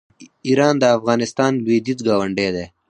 ایران 0.47 0.75
د 0.79 0.83
افغانستان 0.97 1.51
لویدیځ 1.63 1.99
ګاونډی 2.07 2.47
دی. 2.55 2.65